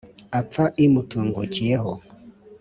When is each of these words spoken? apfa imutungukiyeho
apfa 0.39 0.63
imutungukiyeho 0.85 1.91